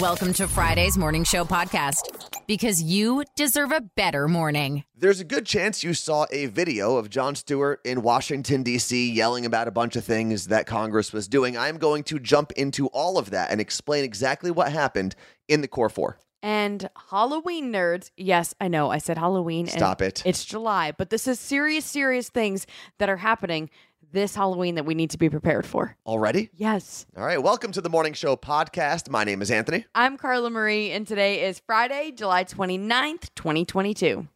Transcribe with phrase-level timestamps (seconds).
[0.00, 2.00] Welcome to Friday's Morning Show podcast
[2.46, 4.84] because you deserve a better morning.
[4.96, 9.44] There's a good chance you saw a video of Jon Stewart in Washington, D.C., yelling
[9.44, 11.58] about a bunch of things that Congress was doing.
[11.58, 15.14] I'm going to jump into all of that and explain exactly what happened
[15.46, 16.18] in the Core 4.
[16.42, 19.66] And Halloween nerds, yes, I know I said Halloween.
[19.66, 20.22] and Stop it.
[20.24, 22.66] It's July, but this is serious, serious things
[22.98, 23.70] that are happening
[24.12, 25.96] this Halloween that we need to be prepared for.
[26.06, 26.50] Already?
[26.54, 27.06] Yes.
[27.16, 27.42] All right.
[27.42, 29.08] Welcome to the Morning Show podcast.
[29.08, 29.86] My name is Anthony.
[29.94, 34.28] I'm Carla Marie, and today is Friday, July 29th, 2022.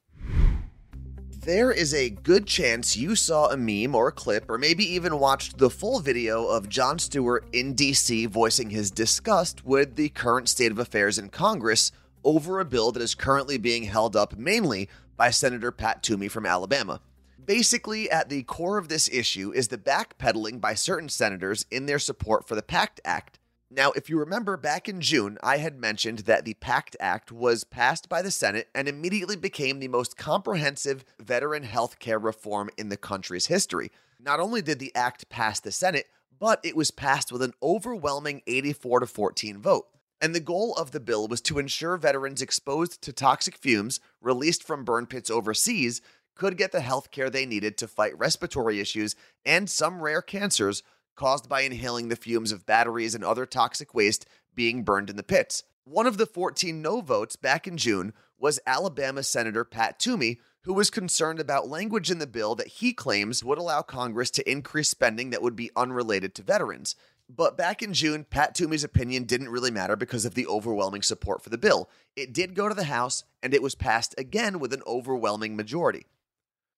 [1.47, 5.21] There is a good chance you saw a meme or a clip, or maybe even
[5.21, 10.49] watched the full video of Jon Stewart in DC voicing his disgust with the current
[10.49, 11.93] state of affairs in Congress
[12.25, 16.47] over a bill that is currently being held up mainly by Senator Pat Toomey from
[16.47, 17.01] Alabama.
[17.47, 22.01] Basically, at the core of this issue is the backpedaling by certain senators in their
[22.01, 23.39] support for the PACT Act.
[23.71, 27.63] Now, if you remember back in June, I had mentioned that the PACT Act was
[27.63, 32.89] passed by the Senate and immediately became the most comprehensive veteran health care reform in
[32.89, 33.93] the country's history.
[34.19, 38.43] Not only did the act pass the Senate, but it was passed with an overwhelming
[38.49, 39.87] 84 to 14 vote.
[40.21, 44.65] And the goal of the bill was to ensure veterans exposed to toxic fumes released
[44.65, 46.01] from burn pits overseas
[46.37, 50.83] could get the health care they needed to fight respiratory issues and some rare cancers
[51.17, 55.23] caused by inhaling the fumes of batteries and other toxic waste being burned in the
[55.23, 55.65] pits.
[55.85, 60.75] One of the 14 no votes back in June was Alabama Senator Pat Toomey, who
[60.75, 64.89] was concerned about language in the bill that he claims would allow Congress to increase
[64.89, 66.97] spending that would be unrelated to veterans.
[67.29, 71.43] But back in June, Pat Toomey's opinion didn't really matter because of the overwhelming support
[71.43, 71.89] for the bill.
[72.15, 76.07] It did go to the House, and it was passed again with an overwhelming majority.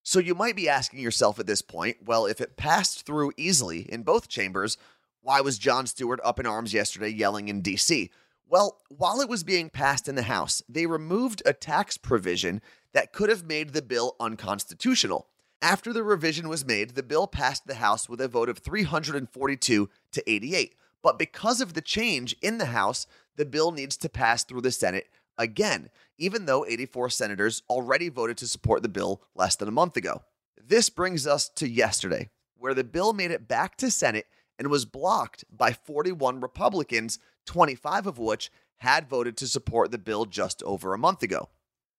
[0.08, 3.80] So you might be asking yourself at this point, well, if it passed through easily
[3.92, 4.78] in both chambers,
[5.20, 8.08] why was Jon Stewart up in arms yesterday yelling in DC?
[8.48, 12.62] Well, while it was being passed in the House, they removed a tax provision
[12.94, 15.26] that could have made the bill unconstitutional.
[15.60, 19.90] After the revision was made, the bill passed the House with a vote of 342
[20.12, 20.74] to 88.
[21.02, 24.72] But because of the change in the House, the bill needs to pass through the
[24.72, 25.08] Senate
[25.38, 25.88] again,
[26.18, 30.22] even though 84 senators already voted to support the bill less than a month ago.
[30.62, 34.26] This brings us to yesterday, where the bill made it back to Senate
[34.58, 40.24] and was blocked by 41 Republicans, 25 of which had voted to support the bill
[40.24, 41.48] just over a month ago.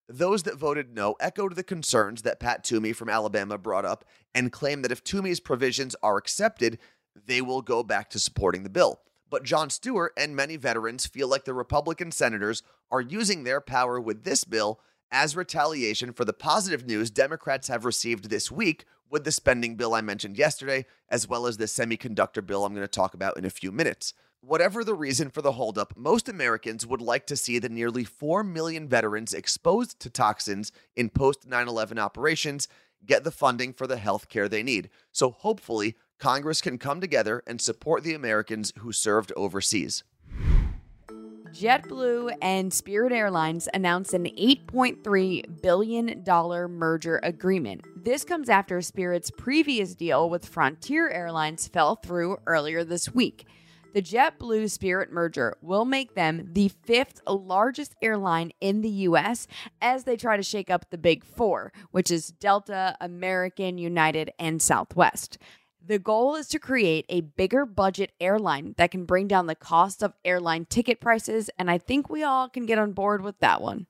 [0.07, 4.51] Those that voted no echoed the concerns that Pat Toomey from Alabama brought up and
[4.51, 6.79] claimed that if Toomey's provisions are accepted,
[7.27, 9.01] they will go back to supporting the bill.
[9.29, 13.99] But Jon Stewart and many veterans feel like the Republican senators are using their power
[13.99, 14.79] with this bill
[15.11, 19.93] as retaliation for the positive news Democrats have received this week with the spending bill
[19.95, 23.45] I mentioned yesterday, as well as the semiconductor bill I'm going to talk about in
[23.45, 24.13] a few minutes.
[24.41, 28.43] Whatever the reason for the holdup, most Americans would like to see the nearly 4
[28.43, 32.67] million veterans exposed to toxins in post 9 11 operations
[33.05, 34.89] get the funding for the health care they need.
[35.11, 40.03] So hopefully, Congress can come together and support the Americans who served overseas.
[41.53, 46.23] JetBlue and Spirit Airlines announced an $8.3 billion
[46.69, 47.81] merger agreement.
[47.95, 53.47] This comes after Spirit's previous deal with Frontier Airlines fell through earlier this week.
[53.91, 59.47] The JetBlue Spirit merger will make them the fifth largest airline in the U.S.
[59.81, 64.61] as they try to shake up the big four, which is Delta, American, United, and
[64.61, 65.39] Southwest.
[65.89, 70.03] The goal is to create a bigger budget airline that can bring down the cost
[70.03, 73.59] of airline ticket prices, and I think we all can get on board with that
[73.59, 73.87] one.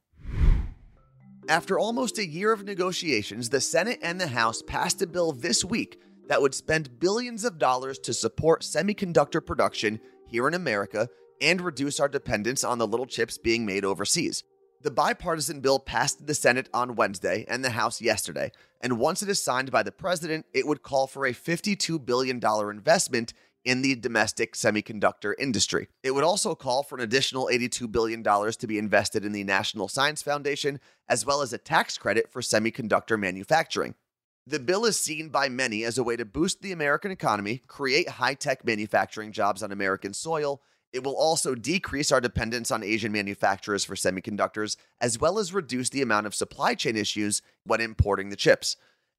[1.50, 5.66] After almost a year of negotiations, the Senate and the House passed a bill this
[5.66, 6.00] week
[6.30, 11.10] that would spend billions of dollars to support semiconductor production here in America
[11.42, 14.46] and reduce our dependence on the little chips being made overseas.
[14.82, 19.28] The bipartisan bill passed the Senate on Wednesday and the House yesterday, and once it
[19.28, 23.34] is signed by the president, it would call for a $52 billion investment
[23.66, 25.90] in the domestic semiconductor industry.
[26.02, 29.90] It would also call for an additional $82 billion to be invested in the National
[29.90, 30.80] Science Foundation,
[31.10, 33.96] as well as a tax credit for semiconductor manufacturing.
[34.48, 38.08] The bill is seen by many as a way to boost the American economy, create
[38.08, 40.62] high tech manufacturing jobs on American soil.
[40.92, 45.90] It will also decrease our dependence on Asian manufacturers for semiconductors, as well as reduce
[45.90, 48.76] the amount of supply chain issues when importing the chips.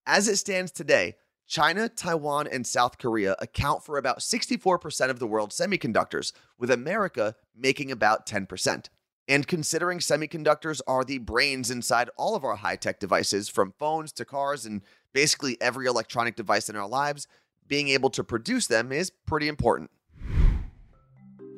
[0.07, 5.27] As it stands today, China, Taiwan, and South Korea account for about 64% of the
[5.27, 8.89] world's semiconductors, with America making about 10%.
[9.29, 14.11] And considering semiconductors are the brains inside all of our high tech devices, from phones
[14.13, 14.83] to cars and
[15.13, 17.29] basically every electronic device in our lives,
[17.67, 19.91] being able to produce them is pretty important.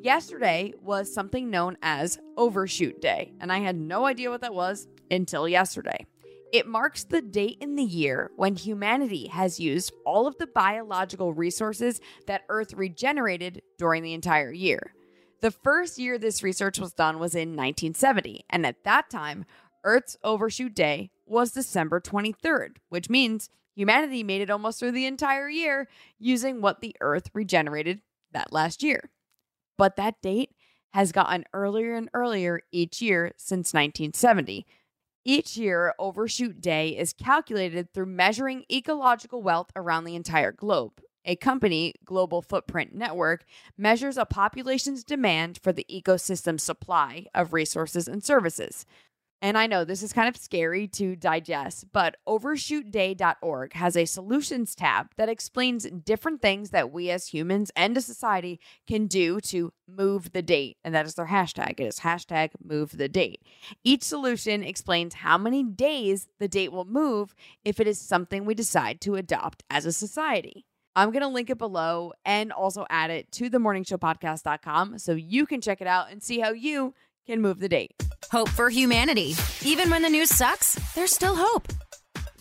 [0.03, 4.85] Yesterday was something known as Overshoot Day, and I had no idea what that was
[5.09, 6.05] until yesterday.
[6.51, 11.33] It marks the date in the year when humanity has used all of the biological
[11.33, 14.93] resources that Earth regenerated during the entire year.
[15.39, 19.45] The first year this research was done was in 1970, and at that time,
[19.85, 25.47] Earth's overshoot day was December 23rd, which means humanity made it almost through the entire
[25.47, 25.87] year
[26.19, 28.01] using what the Earth regenerated
[28.33, 29.09] that last year.
[29.77, 30.51] But that date
[30.93, 34.65] has gotten earlier and earlier each year since 1970
[35.25, 41.01] each year, Overshoot Day is calculated through measuring ecological wealth around the entire globe.
[41.25, 43.45] A company, Global Footprint Network,
[43.77, 48.85] measures a population's demand for the ecosystem's supply of resources and services.
[49.43, 54.73] And I know this is kind of scary to digest, but overshootday.org has a solutions
[54.73, 59.73] tab that explains different things that we as humans and a society can do to
[59.85, 60.77] move the date.
[60.85, 61.81] And that is their hashtag.
[61.81, 63.41] It is hashtag move the date.
[63.83, 67.35] Each solution explains how many days the date will move
[67.65, 70.65] if it is something we decide to adopt as a society.
[70.95, 75.45] I'm going to link it below and also add it to the morningshowpodcast.com so you
[75.45, 76.93] can check it out and see how you
[77.27, 77.93] can move the date.
[78.31, 79.35] Hope for humanity.
[79.63, 81.67] Even when the news sucks, there's still hope.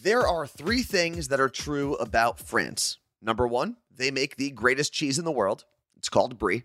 [0.02, 2.98] There are three things that are true about France.
[3.20, 5.64] Number one, they make the greatest cheese in the world.
[5.96, 6.64] It's called Brie.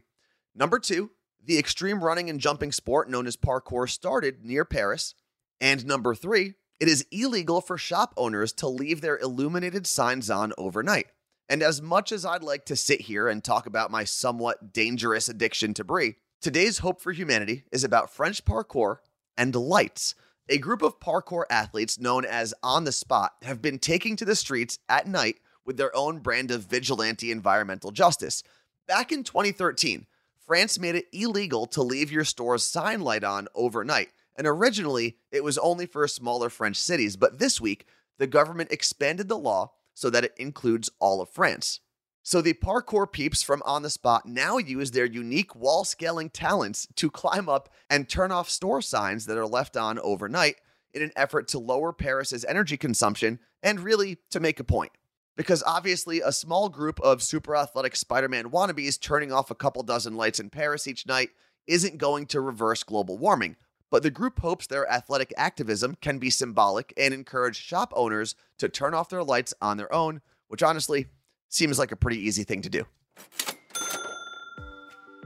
[0.55, 1.11] Number two,
[1.43, 5.13] the extreme running and jumping sport known as parkour started near Paris.
[5.61, 10.53] And number three, it is illegal for shop owners to leave their illuminated signs on
[10.57, 11.07] overnight.
[11.49, 15.29] And as much as I'd like to sit here and talk about my somewhat dangerous
[15.29, 18.97] addiction to Brie, Today's Hope for Humanity is about French parkour
[19.38, 20.16] and lights.
[20.50, 24.36] A group of parkour athletes known as On the Spot have been taking to the
[24.36, 28.44] streets at night with their own brand of vigilante environmental justice.
[28.88, 30.06] Back in 2013,
[30.45, 34.10] France made it illegal to leave your store's sign light on overnight.
[34.38, 37.86] And originally, it was only for smaller French cities, but this week,
[38.18, 41.81] the government expanded the law so that it includes all of France.
[42.27, 46.85] So the parkour peeps from On the Spot now use their unique wall scaling talents
[46.95, 50.57] to climb up and turn off store signs that are left on overnight
[50.94, 54.91] in an effort to lower Paris's energy consumption and really to make a point.
[55.38, 59.81] Because obviously, a small group of super athletic Spider Man wannabes turning off a couple
[59.81, 61.29] dozen lights in Paris each night
[61.65, 63.56] isn't going to reverse global warming.
[63.89, 68.68] But the group hopes their athletic activism can be symbolic and encourage shop owners to
[68.68, 70.19] turn off their lights on their own,
[70.50, 71.07] which honestly
[71.49, 72.83] Seems like a pretty easy thing to do.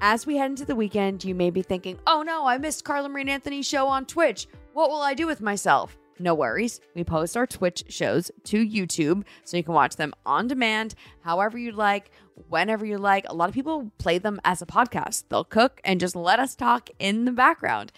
[0.04, 3.08] As we head into the weekend, you may be thinking, oh no, I missed Carla
[3.08, 4.48] Marie and Anthony's show on Twitch.
[4.74, 5.96] What will I do with myself?
[6.18, 6.80] No worries.
[6.96, 11.58] We post our Twitch shows to YouTube so you can watch them on demand, however
[11.58, 12.12] you like,
[12.50, 13.26] whenever you like.
[13.28, 15.26] A lot of people play them as a podcast.
[15.30, 17.92] They'll cook and just let us talk in the background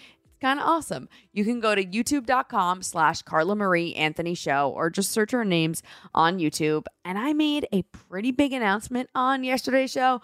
[0.44, 1.08] kind of awesome.
[1.32, 5.82] You can go to youtube.com slash Carla Marie Anthony Show or just search our names
[6.14, 6.86] on YouTube.
[7.06, 10.22] And I made a pretty big announcement on yesterday's show.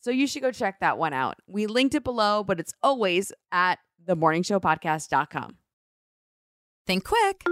[0.00, 1.36] So you should go check that one out.
[1.46, 3.78] We linked it below, but it's always at
[4.08, 5.56] themorningshowpodcast.com.
[6.86, 7.42] Think quick.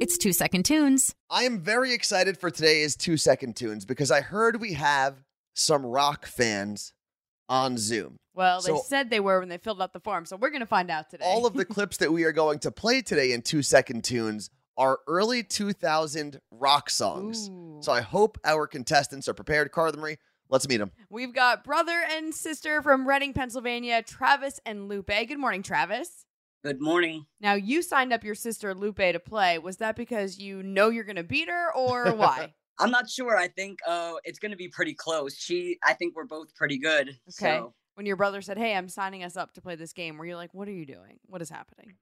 [0.00, 1.16] It's two second tunes.
[1.28, 5.24] I am very excited for today's two second tunes because I heard we have
[5.54, 6.92] some rock fans
[7.48, 8.18] on Zoom.
[8.34, 10.60] Well, they so, said they were when they filled out the form, so we're going
[10.60, 11.24] to find out today.
[11.26, 14.50] all of the clips that we are going to play today in two second tunes
[14.76, 17.48] are early 2000 rock songs.
[17.48, 17.78] Ooh.
[17.80, 19.72] So I hope our contestants are prepared.
[19.72, 20.18] Carla Marie,
[20.50, 20.92] let's meet them.
[21.08, 25.06] We've got brother and sister from Reading, Pennsylvania, Travis and Lupe.
[25.06, 26.26] Good morning, Travis.
[26.62, 27.26] Good morning.
[27.40, 29.58] Now, you signed up your sister Lupe to play.
[29.58, 32.54] Was that because you know you're going to beat her or why?
[32.78, 33.36] I'm not sure.
[33.36, 35.36] I think uh, it's going to be pretty close.
[35.36, 37.08] She, I think we're both pretty good.
[37.08, 37.58] Okay.
[37.58, 37.74] So.
[37.94, 40.36] When your brother said, "Hey, I'm signing us up to play this game," were you
[40.36, 41.18] like, "What are you doing?
[41.28, 41.94] What is happening?"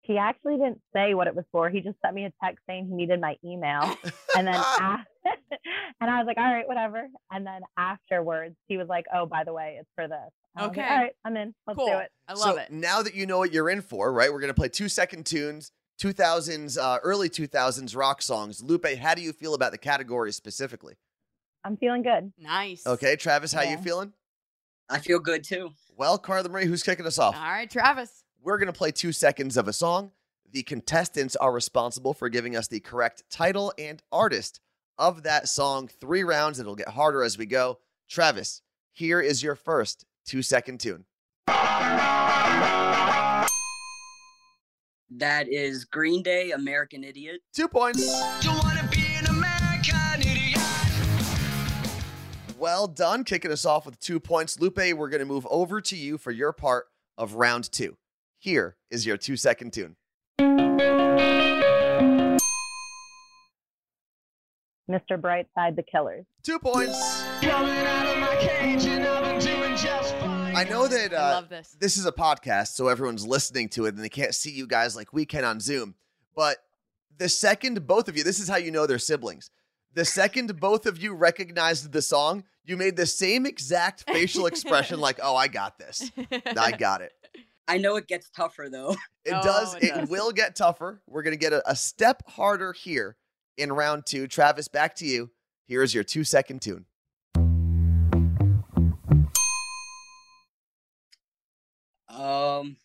[0.00, 1.68] He actually didn't say what it was for.
[1.68, 3.98] He just sent me a text saying he needed my email,
[4.34, 4.54] and then
[6.00, 9.44] and I was like, "All right, whatever." And then afterwards, he was like, "Oh, by
[9.44, 10.80] the way, it's for this." Okay.
[10.80, 11.54] Like, All right, I'm in.
[11.66, 11.86] Let's cool.
[11.88, 12.10] do it.
[12.28, 12.70] I love so it.
[12.70, 14.32] Now that you know what you're in for, right?
[14.32, 15.72] We're gonna play two second tunes.
[16.00, 18.62] 2000s, uh, early 2000s rock songs.
[18.62, 20.94] Lupe, how do you feel about the category specifically?
[21.64, 22.32] I'm feeling good.
[22.38, 22.86] Nice.
[22.86, 23.72] Okay, Travis, how yeah.
[23.72, 24.12] you feeling?
[24.88, 25.70] I feel good too.
[25.96, 27.34] Well, Carla Marie, who's kicking us off?
[27.34, 28.24] All right, Travis.
[28.42, 30.12] We're going to play two seconds of a song.
[30.52, 34.60] The contestants are responsible for giving us the correct title and artist
[34.98, 35.88] of that song.
[35.88, 36.60] Three rounds.
[36.60, 37.78] It'll get harder as we go.
[38.08, 38.62] Travis,
[38.92, 41.04] here is your first two second tune.
[45.10, 47.40] That is Green Day, American Idiot.
[47.54, 48.06] Two points.
[52.58, 53.24] Well done.
[53.24, 54.58] Kicking us off with two points.
[54.58, 56.86] Lupe, we're going to move over to you for your part
[57.16, 57.96] of round two.
[58.38, 59.96] Here is your two second tune.
[64.88, 65.20] Mr.
[65.20, 66.24] Brightside, The Killers.
[66.44, 67.24] Two points.
[70.56, 71.76] I know that uh, I love this.
[71.78, 74.96] this is a podcast, so everyone's listening to it and they can't see you guys
[74.96, 75.94] like we can on Zoom.
[76.34, 76.58] But
[77.18, 79.50] the second both of you, this is how you know they're siblings.
[79.94, 85.00] The second both of you recognized the song, you made the same exact facial expression,
[85.08, 86.10] like, oh, I got this.
[86.56, 87.12] I got it.
[87.68, 88.94] I know it gets tougher though.
[89.24, 89.74] It Oh, does.
[89.76, 90.08] it It, does.
[90.08, 91.00] will get tougher.
[91.08, 93.16] We're going to get a, a step harder here
[93.56, 94.28] in round two.
[94.28, 95.30] Travis, back to you.
[95.66, 96.84] Here is your two second tune.
[102.16, 102.76] Um,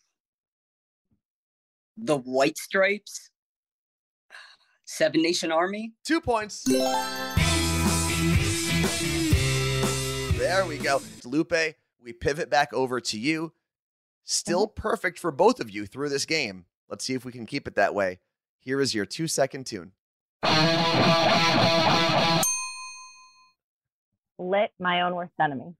[1.96, 3.30] the White Stripes,
[4.84, 5.92] Seven Nation Army.
[6.04, 6.64] Two points.
[10.38, 11.00] There we go.
[11.24, 11.52] Lupe,
[12.02, 13.52] we pivot back over to you.
[14.24, 16.66] Still perfect for both of you through this game.
[16.88, 18.20] Let's see if we can keep it that way.
[18.60, 19.92] Here is your two second tune.
[24.38, 25.74] Lit, My Own Worst Enemy.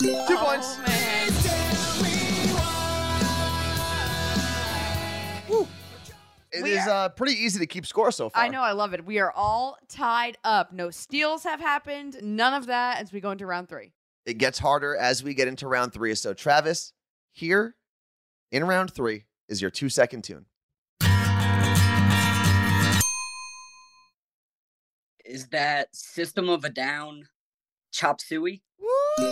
[0.00, 0.78] Two points.
[0.78, 1.41] man.
[6.52, 8.42] It We is are- uh, pretty easy to keep score so far.
[8.42, 9.04] I know, I love it.
[9.06, 10.72] We are all tied up.
[10.72, 12.18] No steals have happened.
[12.22, 13.92] None of that as we go into round three.
[14.26, 16.14] It gets harder as we get into round three.
[16.14, 16.92] So, Travis,
[17.32, 17.74] here
[18.50, 20.44] in round three is your two second tune.
[25.24, 27.28] Is that System of a Down,
[27.92, 28.62] Chop Suey?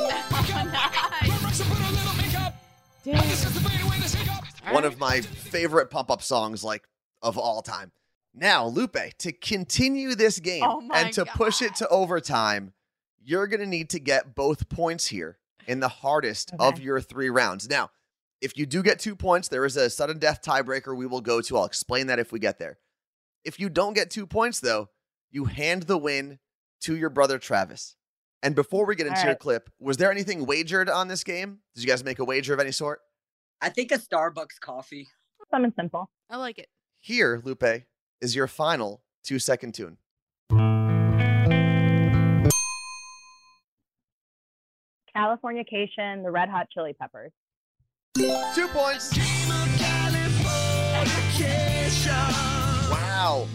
[4.70, 6.84] One of my favorite pump up songs, like
[7.22, 7.92] of all time.
[8.34, 12.72] Now, Lupe, to continue this game Oh and to push it to overtime,
[13.22, 17.28] you're going to need to get both points here in the hardest of your three
[17.28, 17.68] rounds.
[17.68, 17.90] Now,
[18.40, 21.40] if you do get two points, there is a sudden death tiebreaker we will go
[21.42, 21.56] to.
[21.58, 22.78] I'll explain that if we get there.
[23.44, 24.88] If you don't get two points, though,
[25.30, 26.38] you hand the win
[26.82, 27.96] to your brother Travis.
[28.42, 31.58] And before we get into All your clip, was there anything wagered on this game?
[31.74, 33.00] Did you guys make a wager of any sort?
[33.60, 35.08] I think a Starbucks coffee.
[35.50, 36.08] Something simple.
[36.30, 36.68] I like it.
[37.00, 37.84] Here, Lupe,
[38.20, 39.96] is your final two second tune.
[45.16, 47.32] Californication, The Red Hot Chili Peppers.
[48.16, 49.16] Two points.
[52.90, 53.48] Wow.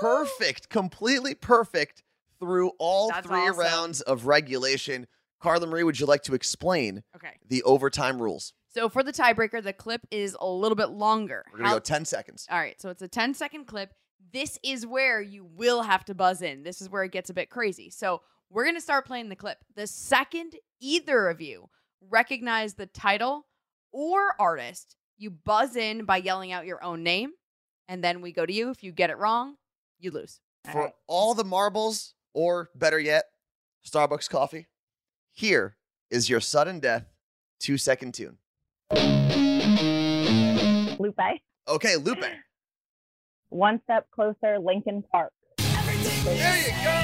[0.00, 0.68] Perfect.
[0.68, 2.02] Completely perfect
[2.38, 3.58] through all That's three awesome.
[3.58, 5.06] rounds of regulation.
[5.40, 7.32] Carla Marie, would you like to explain Okay.
[7.48, 8.52] the overtime rules?
[8.72, 11.44] So for the tiebreaker, the clip is a little bit longer.
[11.52, 12.46] We're going to How- go 10 seconds.
[12.50, 13.92] All right, so it's a 10 second clip.
[14.32, 16.62] This is where you will have to buzz in.
[16.62, 17.90] This is where it gets a bit crazy.
[17.90, 19.58] So we're going to start playing the clip.
[19.74, 21.68] The second either of you
[22.08, 23.46] recognize the title
[23.92, 27.32] or artist, you buzz in by yelling out your own name,
[27.88, 28.70] and then we go to you.
[28.70, 29.56] If you get it wrong,
[29.98, 30.40] you lose.
[30.66, 30.92] All For right.
[31.08, 33.24] all the marbles, or better yet,
[33.84, 34.68] Starbucks coffee,
[35.32, 35.76] here
[36.10, 37.06] is your sudden death
[37.58, 38.38] two second tune.
[40.98, 41.20] Lupe.
[41.68, 42.24] Okay, Lupe.
[43.50, 45.32] One Step Closer, Linkin Park.
[45.58, 47.00] There you go.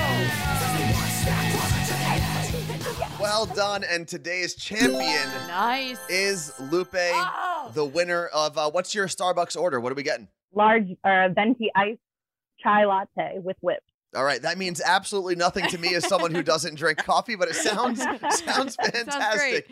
[3.20, 3.82] Well done.
[3.84, 5.98] And today's champion Nice.
[6.08, 7.70] is Lupe, Oh!
[7.74, 9.80] the winner of uh, what's your Starbucks order?
[9.80, 10.28] What are we getting?
[10.54, 11.96] Large uh, venti ice
[12.62, 13.82] chai latte with whip.
[14.14, 17.48] All right, that means absolutely nothing to me as someone who doesn't drink coffee, but
[17.48, 18.00] it sounds
[18.30, 19.12] sounds fantastic.
[19.12, 19.64] Sounds great.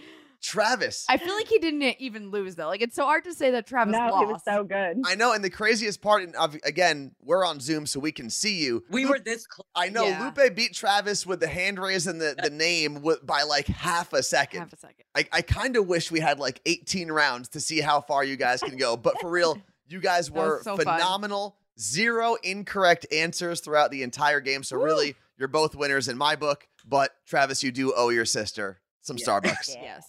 [0.45, 1.07] Travis.
[1.09, 2.67] I feel like he didn't even lose though.
[2.67, 4.27] Like it's so hard to say that Travis no, lost.
[4.27, 4.99] he was so good.
[5.07, 8.29] I know, and the craziest part, and of- again, we're on Zoom, so we can
[8.29, 8.85] see you.
[8.91, 9.67] We Lupe- were this close.
[9.75, 10.33] I know Yeah.
[10.37, 14.13] Lupe beat Travis with the hand raise and the, the name wi- by like half
[14.13, 14.61] a second.
[14.61, 15.05] Half a second.
[15.15, 18.37] I, I kind of wish we had like 18 rounds to see how far you
[18.37, 18.97] guys can go.
[18.99, 19.57] But for real,
[19.89, 20.85] you guys were so fun.
[20.85, 21.57] phenomenal.
[21.81, 24.63] Zero incorrect answers throughout the entire game.
[24.63, 26.69] So really, you're both winners in my book.
[26.87, 29.27] But Travis, you do owe your sister some Yeah.
[29.27, 29.75] Starbucks.
[29.83, 30.05] Yes.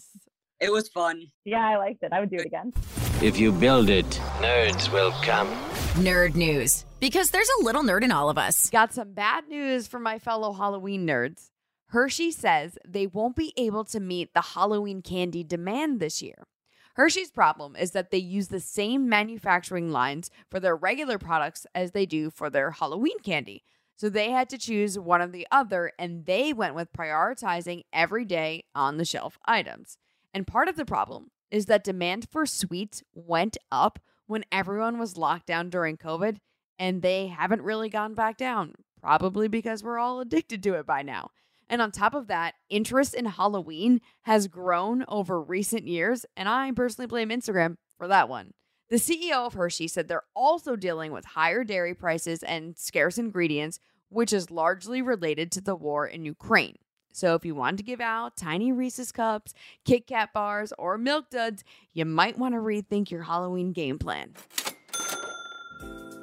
[0.59, 1.31] It was fun.
[1.43, 2.13] Yeah, I liked it.
[2.13, 2.73] I would do it again.
[3.21, 4.05] If you build it,
[4.39, 5.47] nerds will come.
[5.95, 6.85] Nerd news.
[7.01, 8.69] Because there's a little nerd in all of us.
[8.69, 11.49] Got some bad news for my fellow Halloween nerds.
[11.87, 16.45] Hershey says they won't be able to meet the Halloween candy demand this year.
[16.95, 21.91] Hershey's problem is that they use the same manufacturing lines for their regular products as
[21.91, 23.63] they do for their Halloween candy.
[23.97, 28.63] So they had to choose one or the other, and they went with prioritizing everyday
[28.73, 29.97] on the shelf items.
[30.35, 35.15] And part of the problem is that demand for sweets went up when everyone was
[35.15, 36.39] locked down during COVID,
[36.77, 41.03] and they haven't really gone back down, probably because we're all addicted to it by
[41.03, 41.29] now.
[41.69, 46.69] And on top of that, interest in Halloween has grown over recent years, and I
[46.73, 48.51] personally blame Instagram for that one.
[48.89, 53.79] The CEO of Hershey said they're also dealing with higher dairy prices and scarce ingredients,
[54.09, 56.75] which is largely related to the war in Ukraine.
[57.15, 59.53] So if you want to give out tiny Reese's cups,
[59.85, 64.33] Kit Kat bars, or Milk Duds, you might want to rethink your Halloween game plan.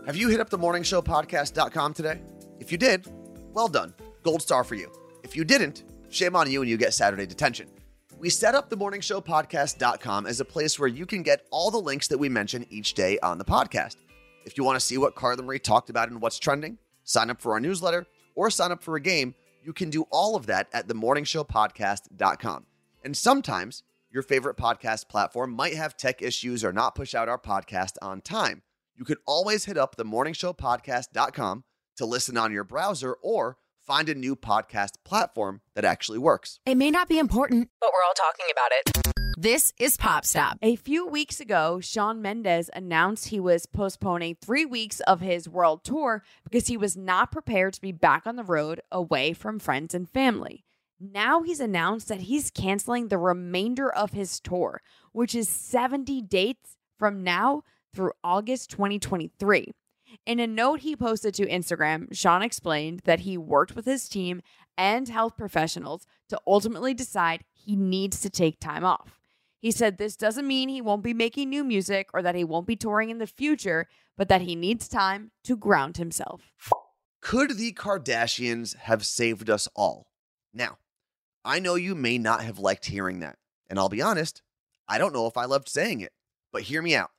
[0.04, 2.20] Have you hit up the morningshowpodcast.com today?
[2.60, 3.06] If you did,
[3.54, 3.94] well done.
[4.22, 4.92] Gold star for you.
[5.22, 7.68] If you didn't, shame on you and you get Saturday detention.
[8.18, 12.08] We set up the morningshowpodcast.com as a place where you can get all the links
[12.08, 13.96] that we mention each day on the podcast.
[14.44, 17.40] If you want to see what Carla Marie talked about and what's trending, sign up
[17.40, 19.34] for our newsletter or sign up for a game.
[19.62, 22.66] You can do all of that at themorningshowpodcast.com.
[23.04, 27.38] And sometimes your favorite podcast platform might have tech issues or not push out our
[27.38, 28.62] podcast on time.
[28.96, 31.64] You can always hit up themorningshowpodcast.com
[31.96, 36.60] to listen on your browser or find a new podcast platform that actually works.
[36.66, 39.11] It may not be important, but we're all talking about it.
[39.38, 40.58] This is Pop Stop.
[40.60, 45.84] A few weeks ago, Shawn Mendes announced he was postponing three weeks of his world
[45.84, 49.94] tour because he was not prepared to be back on the road away from friends
[49.94, 50.64] and family.
[51.00, 56.76] Now he's announced that he's canceling the remainder of his tour, which is 70 dates
[56.98, 57.62] from now
[57.94, 59.72] through August 2023.
[60.26, 64.42] In a note he posted to Instagram, Shawn explained that he worked with his team
[64.76, 69.21] and health professionals to ultimately decide he needs to take time off.
[69.62, 72.66] He said this doesn't mean he won't be making new music or that he won't
[72.66, 76.52] be touring in the future, but that he needs time to ground himself.
[77.20, 80.08] Could the Kardashians have saved us all?
[80.52, 80.78] Now,
[81.44, 83.38] I know you may not have liked hearing that,
[83.70, 84.42] and I'll be honest,
[84.88, 86.12] I don't know if I loved saying it,
[86.52, 87.10] but hear me out.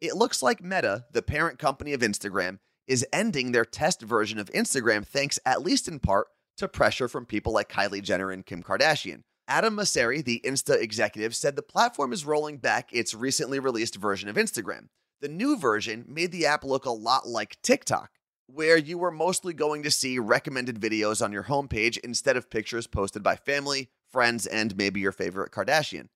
[0.00, 4.50] It looks like Meta, the parent company of Instagram, is ending their test version of
[4.52, 8.62] Instagram thanks, at least in part, to pressure from people like Kylie Jenner and Kim
[8.62, 9.22] Kardashian.
[9.50, 14.28] Adam Mosseri, the Insta executive, said the platform is rolling back its recently released version
[14.28, 14.86] of Instagram.
[15.20, 18.12] The new version made the app look a lot like TikTok,
[18.46, 22.86] where you were mostly going to see recommended videos on your homepage instead of pictures
[22.86, 26.10] posted by family, friends, and maybe your favorite Kardashian.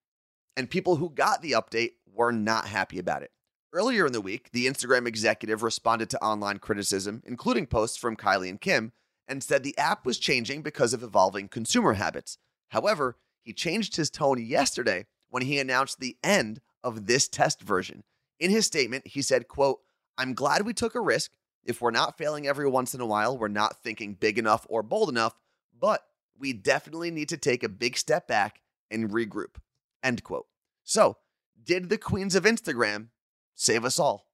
[0.57, 3.33] And people who got the update were not happy about it.
[3.73, 8.49] Earlier in the week, the Instagram executive responded to online criticism, including posts from Kylie
[8.49, 8.93] and Kim,
[9.27, 12.39] and said the app was changing because of evolving consumer habits.
[12.69, 18.03] However, he changed his tone yesterday when he announced the end of this test version.
[18.41, 19.81] In his statement, he said, quote,
[20.19, 21.31] I'm glad we took a risk.
[21.65, 24.83] If we're not failing every once in a while, we're not thinking big enough or
[24.83, 25.35] bold enough,
[25.79, 26.03] but
[26.39, 29.57] we definitely need to take a big step back and regroup.
[30.03, 30.47] End quote.
[30.83, 31.19] So,
[31.63, 33.09] did the queens of Instagram
[33.55, 34.27] save us all.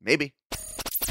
[0.00, 0.34] Maybe.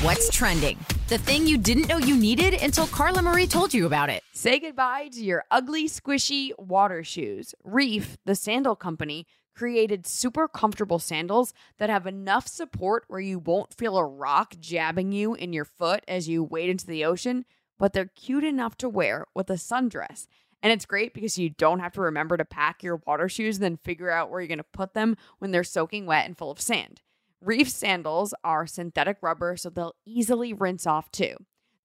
[0.01, 0.77] What's trending?
[1.07, 4.23] The thing you didn't know you needed until Carla Marie told you about it.
[4.33, 7.55] Say goodbye to your ugly, squishy water shoes.
[7.63, 9.25] Reef, the sandal company,
[9.55, 15.11] created super comfortable sandals that have enough support where you won't feel a rock jabbing
[15.11, 17.45] you in your foot as you wade into the ocean,
[17.77, 20.27] but they're cute enough to wear with a sundress.
[20.61, 23.63] And it's great because you don't have to remember to pack your water shoes and
[23.63, 26.51] then figure out where you're going to put them when they're soaking wet and full
[26.51, 27.01] of sand.
[27.43, 31.35] Reef sandals are synthetic rubber, so they'll easily rinse off too.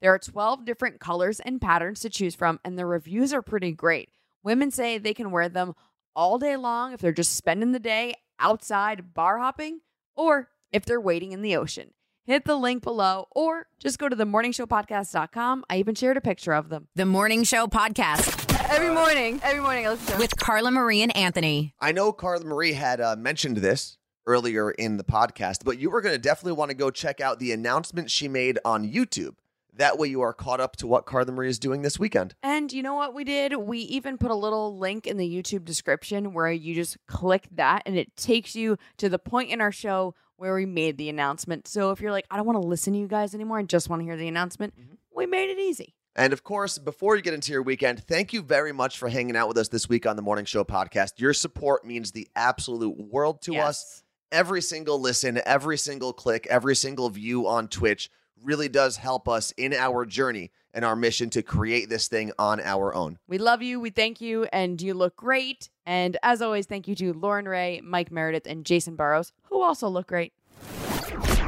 [0.01, 3.73] There are 12 different colors and patterns to choose from, and the reviews are pretty
[3.73, 4.11] great.
[4.45, 5.75] Women say they can wear them
[6.15, 9.81] all day long if they're just spending the day outside bar hopping
[10.15, 11.91] or if they're waiting in the ocean.
[12.25, 15.65] Hit the link below or just go to themorningshowpodcast.com.
[15.69, 16.87] I even shared a picture of them.
[16.95, 18.45] The Morning Show Podcast.
[18.71, 21.75] Every morning, every morning I listen to With Carla Marie and Anthony.
[21.81, 23.98] I know Carla Marie had uh, mentioned this
[24.29, 27.41] earlier in the podcast, but you are going to definitely want to go check out
[27.41, 29.35] the announcement she made on YouTube.
[29.75, 32.35] That way, you are caught up to what Carla Marie is doing this weekend.
[32.43, 33.57] And you know what we did?
[33.57, 37.83] We even put a little link in the YouTube description where you just click that
[37.87, 41.69] and it takes you to the point in our show where we made the announcement.
[41.69, 43.89] So if you're like, I don't want to listen to you guys anymore, I just
[43.89, 44.95] want to hear the announcement, mm-hmm.
[45.15, 45.95] we made it easy.
[46.17, 49.37] And of course, before you get into your weekend, thank you very much for hanging
[49.37, 51.21] out with us this week on the Morning Show podcast.
[51.21, 53.69] Your support means the absolute world to yes.
[53.69, 58.11] us every single listen, every single click, every single view on Twitch
[58.43, 62.61] really does help us in our journey and our mission to create this thing on
[62.61, 63.19] our own.
[63.27, 63.81] We love you.
[63.81, 64.45] We thank you.
[64.53, 65.71] And you look great.
[65.87, 69.89] And as always, thank you to Lauren Ray, Mike Meredith, and Jason Burrows, who also
[69.89, 70.33] look great.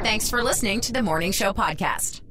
[0.02, 2.22] Thanks for listening to the Morning Show Podcast.